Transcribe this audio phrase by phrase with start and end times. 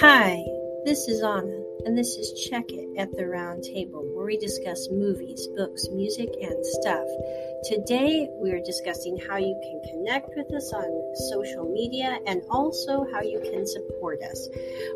[0.00, 0.42] Hi,
[0.86, 4.88] this is Anna, and this is Check It at the Round Table, where we discuss
[4.90, 7.06] movies, books, music, and stuff.
[7.64, 13.06] Today, we are discussing how you can connect with us on social media and also
[13.12, 14.48] how you can support us.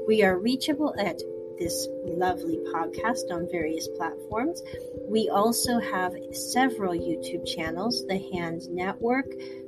[0.09, 1.21] We are reachable at
[1.59, 4.63] this lovely podcast on various platforms.
[5.09, 9.27] We also have several YouTube channels The Hand Network,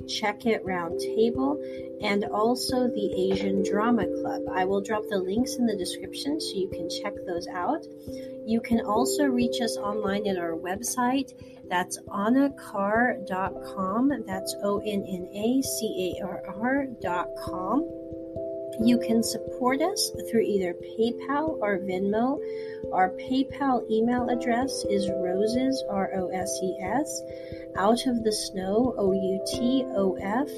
[0.09, 1.61] Check It Round Table,
[2.01, 4.42] and also the Asian Drama Club.
[4.52, 7.84] I will drop the links in the description so you can check those out.
[8.47, 11.33] You can also reach us online at our website.
[11.69, 14.25] That's onnacarr.com.
[14.27, 17.80] That's O N N A C A R R.com.
[18.80, 22.38] You can support us through either PayPal or Venmo.
[22.92, 27.22] Our PayPal email address is roses, R O S E S,
[27.77, 30.48] out of the snow, O U T O F,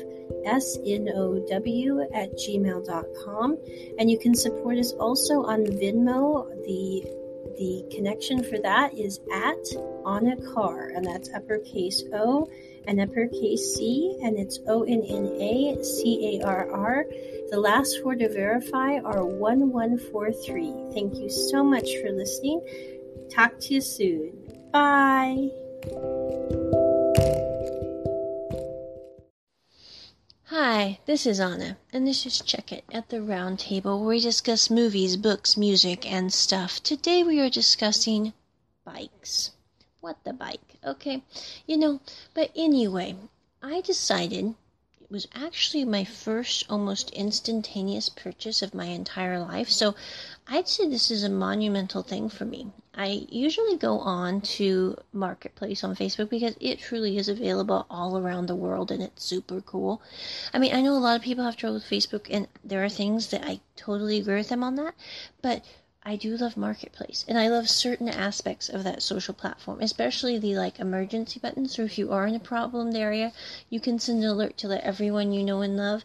[0.45, 3.59] S N O W, at gmail.com.
[3.98, 6.48] And you can support us also on Venmo.
[6.67, 7.20] The
[7.58, 9.58] the connection for that is at
[10.06, 12.48] Anna Carr, and that's uppercase O
[12.86, 17.06] and uppercase C, and it's O N N A C A R R.
[17.50, 20.92] The last four to verify are 1143.
[20.92, 22.61] Thank you so much for listening.
[23.31, 24.33] Talk to you soon.
[24.73, 25.51] Bye.
[30.47, 34.20] Hi, this is Anna, and this is Check It at the Round Table where we
[34.20, 36.83] discuss movies, books, music, and stuff.
[36.83, 38.33] Today we are discussing
[38.84, 39.53] bikes.
[40.01, 40.79] What the bike?
[40.83, 41.23] Okay,
[41.67, 42.01] you know,
[42.33, 43.17] but anyway,
[43.62, 44.55] I decided
[44.98, 49.95] it was actually my first almost instantaneous purchase of my entire life, so
[50.47, 52.73] I'd say this is a monumental thing for me.
[52.95, 58.47] I usually go on to Marketplace on Facebook because it truly is available all around
[58.47, 60.03] the world and it's super cool.
[60.53, 62.89] I mean, I know a lot of people have trouble with Facebook and there are
[62.89, 64.95] things that I totally agree with them on that,
[65.42, 65.64] but
[66.03, 70.57] I do love Marketplace and I love certain aspects of that social platform, especially the
[70.57, 71.69] like emergency button.
[71.69, 73.33] So if you are in a problemed area,
[73.69, 76.05] you can send an alert to let everyone you know and love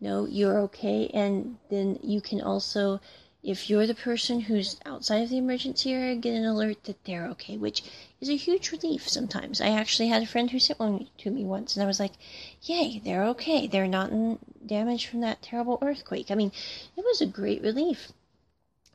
[0.00, 1.08] know you're okay.
[1.14, 3.00] And then you can also
[3.46, 7.28] if you're the person who's outside of the emergency area, get an alert that they're
[7.28, 7.84] okay, which
[8.20, 9.60] is a huge relief sometimes.
[9.60, 12.14] I actually had a friend who sent one to me once, and I was like,
[12.62, 13.68] yay, they're okay.
[13.68, 16.32] They're not in damage from that terrible earthquake.
[16.32, 16.50] I mean,
[16.96, 18.10] it was a great relief.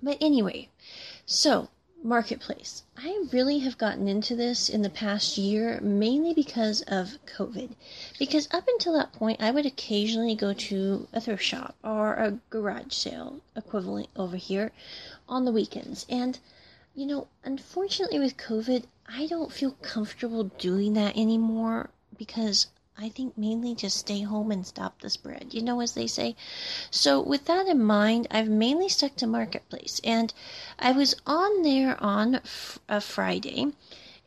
[0.03, 0.69] But anyway,
[1.25, 1.69] so
[2.03, 2.83] marketplace.
[2.97, 7.75] I really have gotten into this in the past year mainly because of COVID.
[8.17, 12.39] Because up until that point, I would occasionally go to a thrift shop or a
[12.49, 14.71] garage sale equivalent over here
[15.29, 16.07] on the weekends.
[16.09, 16.39] And,
[16.95, 22.67] you know, unfortunately with COVID, I don't feel comfortable doing that anymore because
[23.03, 26.35] I think mainly just stay home and stop the spread, you know, as they say.
[26.91, 29.99] So, with that in mind, I've mainly stuck to Marketplace.
[30.03, 30.31] And
[30.77, 32.41] I was on there on
[32.87, 33.73] a Friday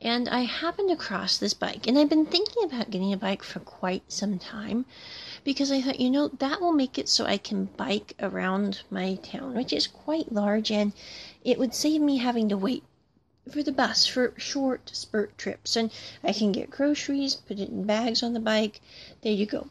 [0.02, 1.86] and I happened across this bike.
[1.86, 4.86] And I've been thinking about getting a bike for quite some time
[5.44, 9.14] because I thought, you know, that will make it so I can bike around my
[9.22, 10.92] town, which is quite large, and
[11.44, 12.82] it would save me having to wait
[13.50, 17.84] for the bus for short spurt trips and I can get groceries, put it in
[17.84, 18.80] bags on the bike.
[19.20, 19.68] There you go.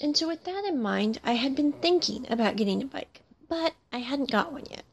[0.00, 3.74] And so with that in mind, I had been thinking about getting a bike, but
[3.92, 4.84] I hadn't got one yet.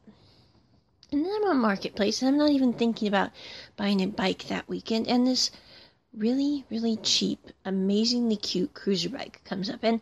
[1.10, 3.30] And then I'm on Marketplace and I'm not even thinking about
[3.76, 5.50] buying a bike that weekend and this
[6.16, 9.80] really, really cheap, amazingly cute cruiser bike comes up.
[9.82, 10.00] And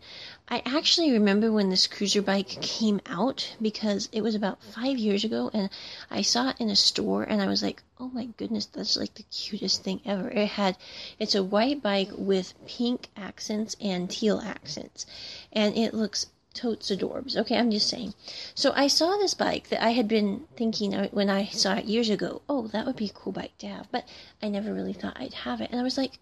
[0.48, 5.24] I actually remember when this cruiser bike came out because it was about five years
[5.24, 5.68] ago and
[6.10, 9.14] I saw it in a store and I was like, oh my goodness, that's like
[9.14, 10.28] the cutest thing ever.
[10.30, 10.76] It had,
[11.18, 15.06] it's a white bike with pink accents and teal accents.
[15.52, 17.36] And it looks totes adorbs.
[17.36, 18.14] Okay, I'm just saying.
[18.54, 22.10] So I saw this bike that I had been thinking when I saw it years
[22.10, 22.42] ago.
[22.48, 24.08] Oh, that would be a cool bike to have, but
[24.42, 25.70] I never really thought I'd have it.
[25.70, 26.18] And I was like,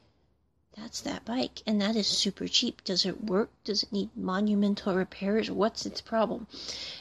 [0.77, 2.83] that's that bike, and that is super cheap.
[2.83, 3.51] Does it work?
[3.63, 5.49] Does it need monumental repairs?
[5.49, 6.49] What's its problem?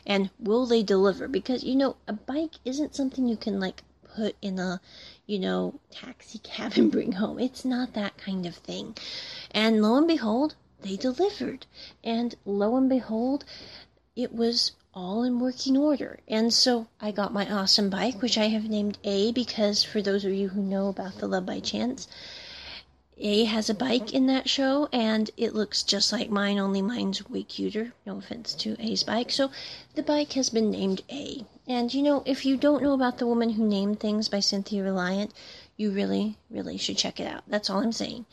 [0.06, 1.28] And will they deliver?
[1.28, 3.82] Because you know, a bike isn't something you can like
[4.16, 4.80] put in a,
[5.26, 7.40] you know, taxi cab and bring home.
[7.40, 8.96] It's not that kind of thing.
[9.50, 11.66] And lo and behold, they delivered.
[12.04, 13.46] And lo and behold,
[14.16, 16.20] it was all in working order.
[16.28, 20.24] And so I got my awesome bike, which I have named Ae because for those
[20.24, 22.08] of you who know about the Love by Chance,
[23.18, 27.28] Ae has a bike in that show and it looks just like mine, only mine's
[27.30, 27.94] way cuter.
[28.06, 29.32] No offense to Ae's bike.
[29.32, 29.52] So
[29.96, 31.46] the bike has been named Ae.
[31.68, 34.84] And you know, if you don't know about The Woman Who Named Things by Cynthia
[34.84, 35.32] Rylant,
[35.78, 37.44] you really, really should check it out.
[37.48, 38.26] That's all I'm saying.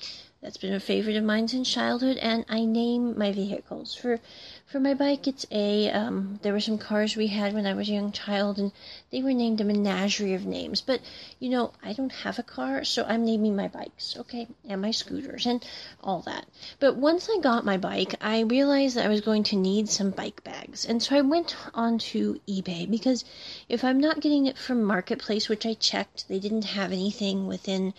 [0.42, 3.94] That's been a favorite of mine since childhood, and I name my vehicles.
[3.94, 4.20] For
[4.64, 5.90] for my bike, it's a.
[5.90, 8.72] Um, there were some cars we had when I was a young child, and
[9.10, 10.80] they were named a menagerie of names.
[10.80, 11.02] But
[11.40, 14.92] you know, I don't have a car, so I'm naming my bikes, okay, and my
[14.92, 15.62] scooters and
[16.02, 16.46] all that.
[16.78, 20.08] But once I got my bike, I realized that I was going to need some
[20.10, 23.26] bike bags, and so I went onto eBay because
[23.68, 27.92] if I'm not getting it from Marketplace, which I checked, they didn't have anything within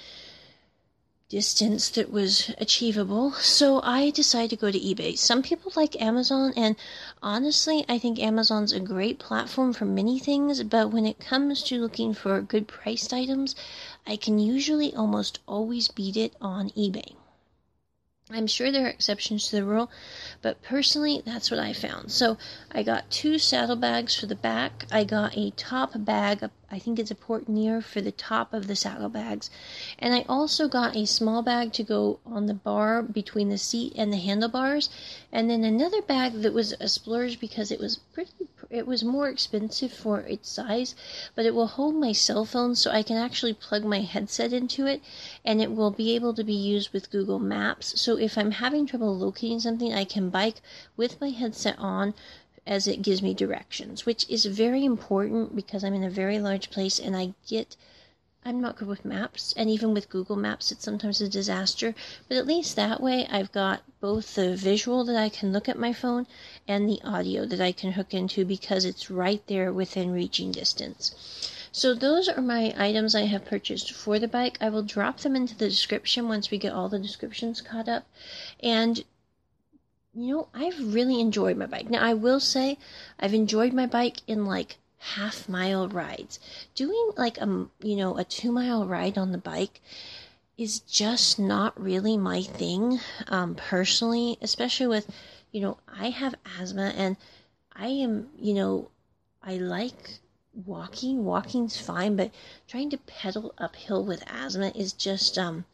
[1.31, 3.31] distance that was achievable.
[3.31, 5.17] So I decided to go to eBay.
[5.17, 6.75] Some people like Amazon, and
[7.23, 11.79] honestly, I think Amazon's a great platform for many things, but when it comes to
[11.79, 13.55] looking for good priced items,
[14.05, 17.15] I can usually almost always beat it on eBay.
[18.29, 19.89] I'm sure there are exceptions to the rule,
[20.41, 22.11] but personally, that's what I found.
[22.11, 22.37] So
[22.73, 24.85] I got two saddlebags for the back.
[24.91, 28.75] I got a top bag, I think it's a porte-monnaie for the top of the
[28.75, 29.49] saddlebags.
[29.99, 33.93] And I also got a small bag to go on the bar between the seat
[33.97, 34.89] and the handlebars.
[35.31, 39.27] And then another bag that was a splurge because it was pretty it was more
[39.27, 40.95] expensive for its size,
[41.35, 44.85] but it will hold my cell phone so I can actually plug my headset into
[44.87, 45.01] it
[45.43, 47.99] and it will be able to be used with Google Maps.
[47.99, 50.61] So if I'm having trouble locating something, I can bike
[50.95, 52.13] with my headset on
[52.67, 56.69] as it gives me directions, which is very important because I'm in a very large
[56.69, 57.75] place and I get
[58.43, 61.93] I'm not good with maps, and even with Google Maps, it's sometimes a disaster.
[62.27, 65.77] But at least that way, I've got both the visual that I can look at
[65.77, 66.25] my phone
[66.67, 71.13] and the audio that I can hook into because it's right there within reaching distance.
[71.71, 74.57] So, those are my items I have purchased for the bike.
[74.59, 78.07] I will drop them into the description once we get all the descriptions caught up.
[78.59, 79.03] And
[80.13, 81.89] you know, I've really enjoyed my bike.
[81.89, 82.77] Now, I will say
[83.19, 84.77] I've enjoyed my bike in like
[85.15, 86.39] half mile rides.
[86.75, 89.81] Doing like a, you know, a two mile ride on the bike
[90.57, 95.09] is just not really my thing, um, personally, especially with,
[95.51, 97.17] you know, I have asthma and
[97.73, 98.89] I am, you know,
[99.41, 100.19] I like
[100.53, 101.23] walking.
[101.23, 102.31] Walking's fine, but
[102.67, 105.65] trying to pedal uphill with asthma is just, um,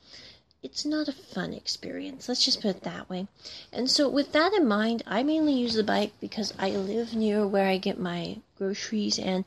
[0.63, 2.27] it's not a fun experience.
[2.27, 3.27] Let's just put it that way.
[3.71, 7.45] And so, with that in mind, I mainly use the bike because I live near
[7.45, 9.45] where I get my groceries and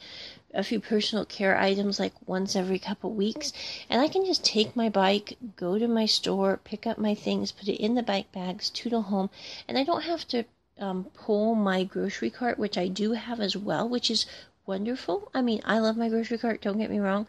[0.54, 3.52] a few personal care items like once every couple weeks.
[3.88, 7.52] And I can just take my bike, go to my store, pick up my things,
[7.52, 9.30] put it in the bike bags, tootle home,
[9.68, 10.44] and I don't have to
[10.78, 14.26] um, pull my grocery cart, which I do have as well, which is
[14.66, 15.30] wonderful.
[15.34, 17.26] I mean, I love my grocery cart, don't get me wrong,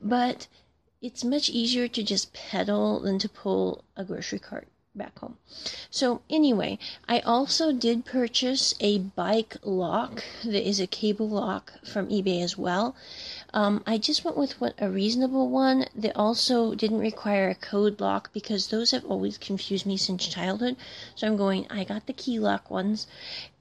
[0.00, 0.46] but
[1.02, 5.38] it's much easier to just pedal than to pull a grocery cart back home.
[5.88, 12.08] So, anyway, I also did purchase a bike lock that is a cable lock from
[12.08, 12.94] eBay as well.
[13.54, 17.98] Um, I just went with what a reasonable one that also didn't require a code
[18.00, 20.76] lock because those have always confused me since childhood.
[21.14, 23.06] So I'm going, I got the key lock ones.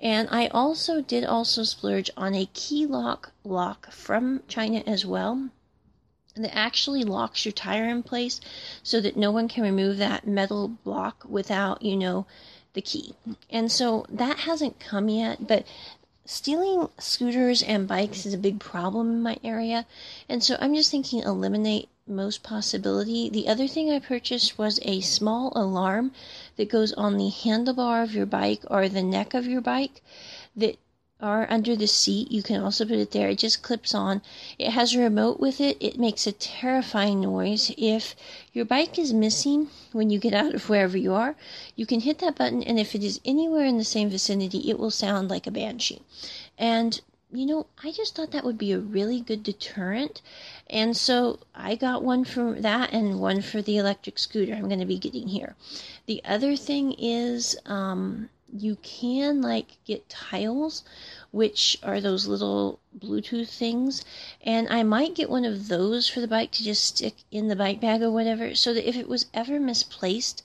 [0.02, 5.50] And I also did also splurge on a key lock lock from China as well
[6.36, 8.40] that actually locks your tire in place
[8.84, 12.26] so that no one can remove that metal block without, you know,
[12.74, 13.14] the key.
[13.50, 15.66] And so that hasn't come yet, but
[16.26, 19.86] stealing scooters and bikes is a big problem in my area.
[20.30, 23.30] And so I'm just thinking eliminate most possibility.
[23.30, 26.12] The other thing I purchased was a small alarm
[26.58, 30.02] that goes on the handlebar of your bike or the neck of your bike
[30.56, 30.78] that
[31.22, 32.32] are under the seat.
[32.32, 33.30] You can also put it there.
[33.30, 34.22] It just clips on.
[34.58, 35.78] It has a remote with it.
[35.80, 37.72] It makes a terrifying noise.
[37.78, 38.16] If
[38.54, 41.36] your bike is missing when you get out of wherever you are,
[41.76, 44.80] you can hit that button, and if it is anywhere in the same vicinity, it
[44.80, 46.02] will sound like a banshee.
[46.58, 50.22] And you know, I just thought that would be a really good deterrent.
[50.68, 54.80] And so I got one for that and one for the electric scooter I'm going
[54.80, 55.56] to be getting here.
[56.08, 60.84] The other thing is, um, you can like get tiles
[61.32, 64.04] which are those little bluetooth things.
[64.42, 67.56] And i might get one of those for the bike to just stick in the
[67.56, 70.42] bike bag or whatever so that if it was ever misplaced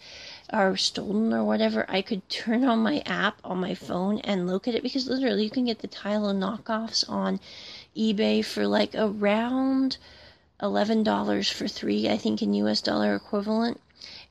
[0.52, 4.75] or stolen or whatever i could turn on my app on my phone and locate
[4.75, 4.82] it.
[4.82, 7.40] Because literally you can get the tile knockoffs on
[7.96, 9.96] ebay for like around
[10.61, 13.80] $11 for three i think in us dollar equivalent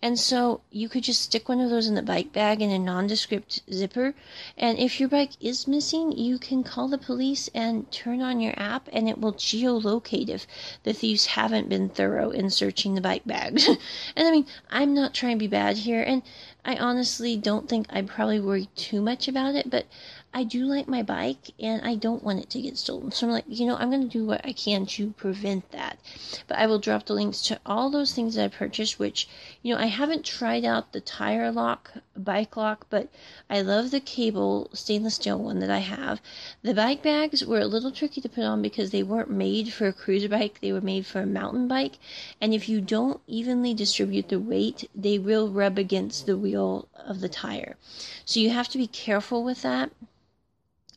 [0.04, 2.78] and so you could just stick one of those in the bike bag in a
[2.78, 4.14] nondescript zipper.
[4.58, 8.54] And if your bike is missing, you can call the police and turn on your
[8.58, 10.46] app and it will geolocate if
[10.84, 13.66] the thieves haven't been thorough in searching the bike bags.
[14.18, 16.04] and I mean, I'm not trying to be bad here.
[16.04, 16.22] And
[16.66, 19.86] I honestly don't think I'd probably worry too much about it, but
[20.36, 23.12] I do like my bike and I don't want it to get stolen.
[23.12, 26.00] So I'm like, you know, I'm going to do what I can to prevent that.
[26.48, 29.30] But I will drop the links to all those things that I purchased, which,
[29.62, 33.10] you know, I haven't tried out the tire lock, bike lock, but
[33.48, 36.20] I love the cable stainless steel one that I have.
[36.64, 39.86] The bike bags were a little tricky to put on because they weren't made for
[39.86, 42.00] a cruiser bike, they were made for a mountain bike.
[42.42, 47.22] And if you don't evenly distribute the weight, they will rub against the wheel of
[47.22, 47.78] the tire.
[48.26, 49.92] So you have to be careful with that.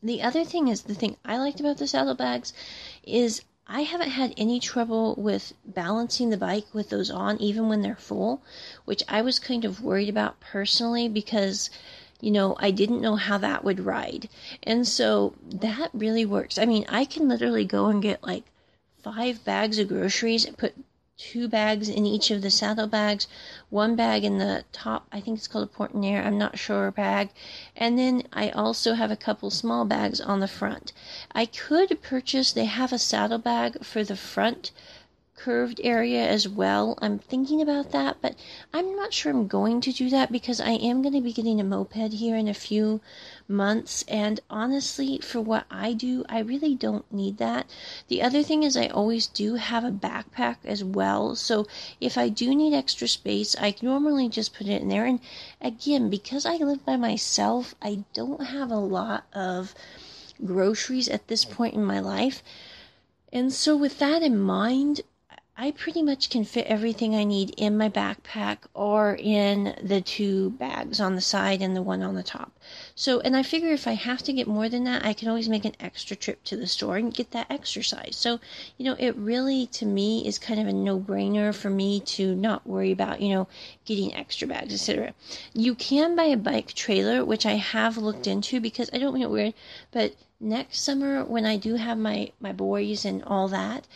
[0.06, 2.52] The other thing is the thing I liked about the saddlebags
[3.02, 7.82] is I haven't had any trouble with balancing the bike with those on, even when
[7.82, 8.40] they're full,
[8.84, 11.70] which I was kind of worried about personally because,
[12.20, 14.28] you know, I didn't know how that would ride.
[14.62, 16.56] And so that really works.
[16.56, 18.44] I mean, I can literally go and get like
[19.02, 20.74] five bags of groceries and put
[21.18, 23.26] two bags in each of the saddle bags,
[23.70, 27.30] one bag in the top, I think it's called a porte-monnaie, I'm not sure, bag,
[27.74, 30.92] and then I also have a couple small bags on the front.
[31.32, 34.72] I could purchase, they have a saddle bag for the front
[35.36, 36.98] curved area as well.
[37.00, 38.34] I'm thinking about that, but
[38.72, 41.60] I'm not sure I'm going to do that because I am going to be getting
[41.60, 43.00] a moped here in a few
[43.48, 44.04] months.
[44.08, 47.66] And honestly, for what I do, I really don't need that.
[48.08, 51.36] The other thing is, I always do have a backpack as well.
[51.36, 51.66] So
[52.00, 55.06] if I do need extra space, I normally just put it in there.
[55.06, 55.20] And
[55.60, 59.74] again, because I live by myself, I don't have a lot of
[60.44, 62.42] groceries at this point in my life.
[63.32, 65.02] And so, with that in mind,
[65.58, 70.50] I pretty much can fit everything I need in my backpack or in the two
[70.50, 72.52] bags on the side and the one on the top.
[72.94, 75.48] So, and I figure if I have to get more than that, I can always
[75.48, 78.16] make an extra trip to the store and get that exercise.
[78.16, 78.38] So,
[78.76, 82.66] you know, it really to me is kind of a no-brainer for me to not
[82.66, 83.48] worry about, you know,
[83.86, 85.14] getting extra bags, etc.
[85.54, 89.22] You can buy a bike trailer, which I have looked into because I don't mean
[89.22, 89.54] it weird,
[89.90, 93.86] but next summer when I do have my my boys and all that,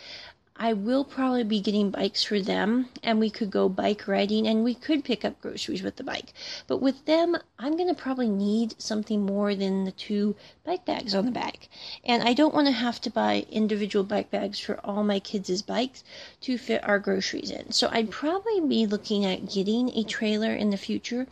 [0.63, 4.63] I will probably be getting bikes for them and we could go bike riding and
[4.63, 6.33] we could pick up groceries with the bike.
[6.67, 11.15] But with them, I'm going to probably need something more than the two bike bags
[11.15, 11.67] on the back.
[12.05, 15.63] And I don't want to have to buy individual bike bags for all my kids'
[15.63, 16.03] bikes
[16.41, 17.71] to fit our groceries in.
[17.71, 21.25] So I'd probably be looking at getting a trailer in the future.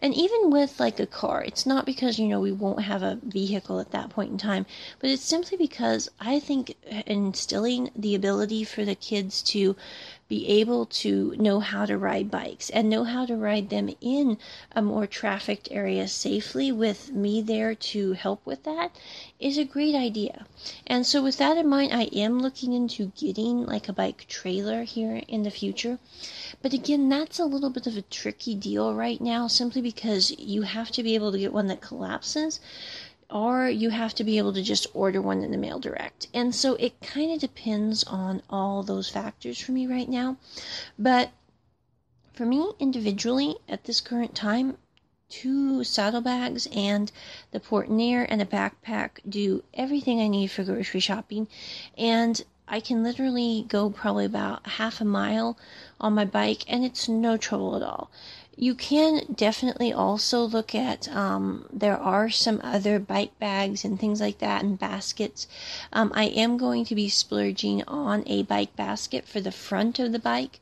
[0.00, 3.20] And even with like a car, it's not because, you know, we won't have a
[3.22, 4.66] vehicle at that point in time,
[4.98, 6.74] but it's simply because I think
[7.06, 9.76] instilling the ability for the kids to
[10.32, 14.38] be able to know how to ride bikes and know how to ride them in
[14.74, 18.90] a more trafficked area safely with me there to help with that
[19.38, 20.46] is a great idea.
[20.86, 24.84] And so with that in mind, I am looking into getting like a bike trailer
[24.84, 25.98] here in the future.
[26.62, 30.62] But again, that's a little bit of a tricky deal right now simply because you
[30.62, 32.58] have to be able to get one that collapses
[33.32, 36.28] or you have to be able to just order one in the mail direct.
[36.34, 40.36] And so it kind of depends on all those factors for me right now.
[40.98, 41.30] But
[42.34, 44.76] for me individually, at this current time,
[45.28, 47.10] two saddlebags and
[47.52, 51.48] the porte-monnaie and a backpack do everything I need for grocery shopping.
[51.96, 55.58] And I can literally go probably about half a mile
[56.02, 58.10] on my bike and it's no trouble at all.
[58.56, 64.20] You can definitely also look at, um, there are some other bike bags and things
[64.20, 65.46] like that and baskets.
[65.92, 70.12] Um, I am going to be splurging on a bike basket for the front of
[70.12, 70.60] the bike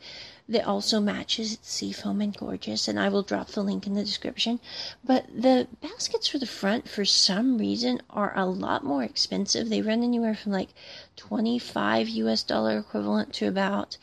[0.50, 1.52] that also matches.
[1.52, 4.59] It's seafoam and gorgeous, and I will drop the link in the description.
[5.04, 9.68] But the baskets for the front, for some reason, are a lot more expensive.
[9.68, 10.70] They run anywhere from like
[11.16, 13.97] 25 US dollar equivalent to about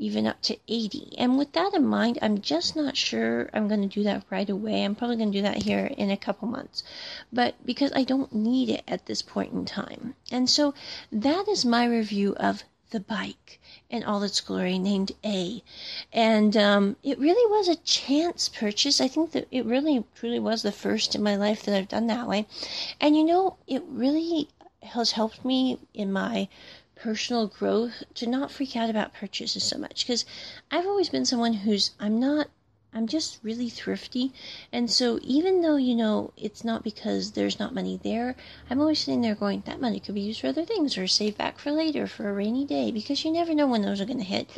[0.00, 1.14] even up to 80.
[1.18, 4.48] And with that in mind, I'm just not sure I'm going to do that right
[4.48, 4.82] away.
[4.82, 6.82] I'm probably going to do that here in a couple months.
[7.32, 10.14] But because I don't need it at this point in time.
[10.32, 10.74] And so
[11.12, 15.62] that is my review of the bike in all its glory named Ae.
[16.12, 19.00] And um, it really was a chance purchase.
[19.00, 22.06] I think that it really, truly was the first in my life that I've done
[22.06, 22.46] that way.
[23.00, 24.48] And you know, it really
[24.82, 26.48] has helped me in my
[27.02, 30.04] personal growth to not freak out about purchases so much.
[30.04, 30.26] Because
[30.70, 32.48] I've always been someone who's I'm not
[32.92, 34.32] I'm just really thrifty.
[34.70, 38.36] And so even though you know it's not because there's not money there
[38.68, 41.38] I'm always sitting there going that money could be used for other things or saved
[41.38, 44.18] back for later for a rainy day because you never know when those are going
[44.18, 44.50] to hit.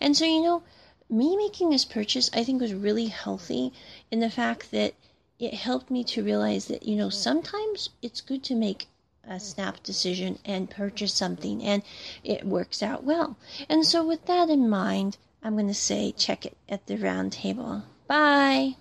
[0.00, 0.64] And so you know
[1.08, 3.72] me making this purchase I think was really healthy
[4.10, 4.94] in the fact that
[5.38, 8.88] it helped me to realize that you know sometimes it's good to make
[9.28, 11.82] a snap decision and purchase something, and
[12.22, 13.36] it works out well.
[13.68, 17.32] And so, with that in mind, I'm going to say check it at the round
[17.32, 17.82] table.
[18.06, 18.76] Bye.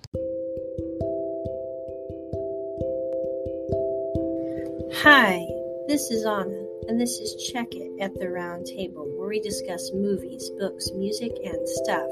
[5.02, 5.46] Hi,
[5.88, 9.92] this is Anna and this is Check It at the Round Table, where we discuss
[9.94, 12.10] movies, books, music, and stuff.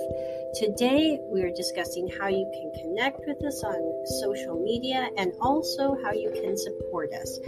[0.55, 5.97] Today, we are discussing how you can connect with us on social media and also
[6.03, 7.39] how you can support us.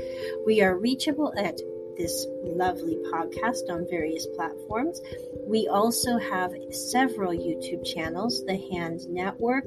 [0.46, 1.60] We are reachable at
[1.98, 5.02] this lovely podcast on various platforms.
[5.48, 9.66] We also have several YouTube channels The Hand Network,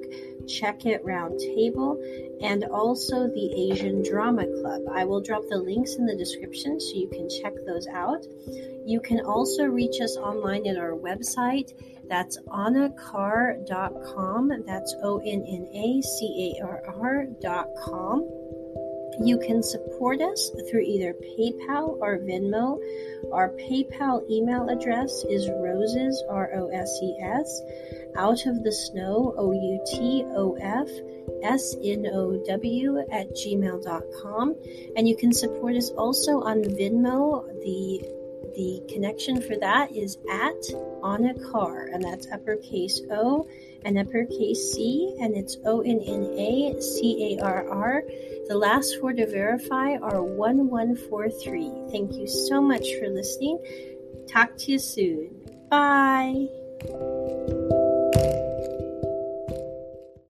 [0.49, 2.00] Check It Roundtable,
[2.42, 4.83] and also the Asian Drama Club.
[4.92, 8.26] I will drop the links in the description so you can check those out.
[8.87, 11.73] You can also reach us online at our website.
[12.09, 14.62] That's onnacarr.com.
[14.64, 18.36] That's O N N A C A R R.com.
[19.20, 22.78] You can support us through either PayPal or Venmo.
[23.32, 27.62] Our PayPal email address is roses, R O S E S,
[28.16, 30.88] out of the snow, O U T O F,
[31.42, 34.54] S N O W, at gmail.com.
[34.96, 37.46] And you can support us also on Venmo.
[37.62, 38.15] The
[38.57, 40.55] the connection for that is at
[41.03, 43.47] on a car, and that's uppercase O
[43.85, 48.03] and uppercase C, and it's O N N A C A R R.
[48.49, 51.91] The last four to verify are 1143.
[51.91, 53.59] Thank you so much for listening.
[54.29, 55.31] Talk to you soon.
[55.71, 56.49] Bye.